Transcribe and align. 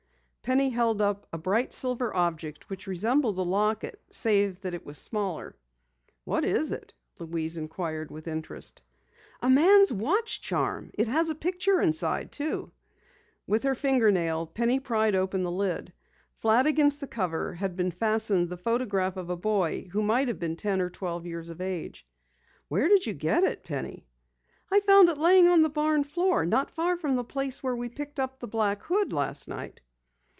Penny 0.43 0.71
held 0.71 1.01
up 1.03 1.27
a 1.31 1.37
bright 1.37 1.71
silver 1.71 2.13
object 2.17 2.67
which 2.67 2.87
resembled 2.87 3.37
a 3.39 3.43
locket, 3.43 4.01
save 4.09 4.59
that 4.61 4.73
it 4.73 4.83
was 4.85 4.97
smaller. 4.97 5.55
"What 6.25 6.43
is 6.43 6.71
it?" 6.73 6.93
Louise 7.19 7.57
inquired 7.59 8.09
with 8.11 8.27
interest. 8.27 8.81
"A 9.41 9.49
man's 9.51 9.93
watch 9.93 10.41
charm! 10.41 10.89
It 10.95 11.07
has 11.07 11.29
a 11.29 11.35
picture 11.35 11.79
inside 11.79 12.31
too!" 12.33 12.71
With 13.47 13.63
her 13.63 13.75
fingernail, 13.75 14.47
Penny 14.47 14.79
pried 14.79 15.13
open 15.15 15.43
the 15.43 15.51
lid. 15.51 15.93
Flat 16.33 16.65
against 16.65 16.99
the 16.99 17.07
cover 17.07 17.53
had 17.53 17.75
been 17.77 17.91
fastened 17.91 18.49
the 18.49 18.57
photograph 18.57 19.15
of 19.17 19.29
a 19.29 19.37
boy 19.37 19.87
who 19.91 20.01
might 20.01 20.27
have 20.27 20.39
been 20.39 20.55
ten 20.57 20.81
or 20.81 20.89
twelve 20.89 21.25
years 21.27 21.49
of 21.51 21.61
age. 21.61 22.05
"Where 22.67 22.89
did 22.89 23.05
you 23.05 23.13
get 23.13 23.43
it, 23.43 23.63
Penny?" 23.63 24.05
"I 24.71 24.79
found 24.81 25.07
it 25.07 25.19
lying 25.19 25.47
on 25.47 25.61
the 25.61 25.69
barn 25.69 26.03
floor, 26.03 26.45
not 26.47 26.71
far 26.71 26.97
from 26.97 27.15
the 27.15 27.23
place 27.23 27.61
where 27.61 27.75
we 27.75 27.87
picked 27.89 28.19
up 28.19 28.39
the 28.39 28.49
black 28.49 28.81
hood 28.81 29.13
last 29.13 29.47
night." 29.47 29.79